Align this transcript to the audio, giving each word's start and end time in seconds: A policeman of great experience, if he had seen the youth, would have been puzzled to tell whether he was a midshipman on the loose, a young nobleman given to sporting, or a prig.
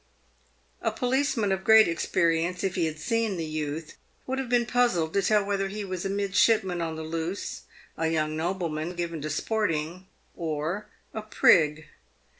A 0.81 0.89
policeman 0.89 1.51
of 1.51 1.63
great 1.63 1.87
experience, 1.87 2.63
if 2.63 2.73
he 2.73 2.85
had 2.87 2.97
seen 2.97 3.37
the 3.37 3.45
youth, 3.45 3.97
would 4.25 4.39
have 4.39 4.49
been 4.49 4.65
puzzled 4.65 5.13
to 5.13 5.21
tell 5.21 5.45
whether 5.45 5.67
he 5.67 5.85
was 5.85 6.03
a 6.05 6.09
midshipman 6.09 6.81
on 6.81 6.95
the 6.95 7.03
loose, 7.03 7.61
a 7.99 8.07
young 8.07 8.35
nobleman 8.35 8.95
given 8.95 9.21
to 9.21 9.29
sporting, 9.29 10.07
or 10.35 10.87
a 11.13 11.21
prig. 11.21 11.85